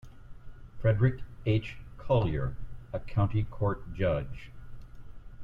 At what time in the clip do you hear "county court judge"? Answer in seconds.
2.99-4.49